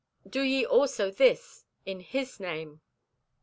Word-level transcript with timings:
"Do 0.27 0.41
ye 0.41 0.65
also 0.65 1.11
this, 1.11 1.63
in 1.85 1.99
His 1.99 2.39
name." 2.39 2.81